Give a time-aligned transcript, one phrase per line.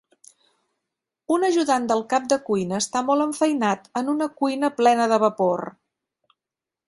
[1.35, 5.65] Un ajudant del cap de cuina està molt enfeinat en una cuina plena de vapor.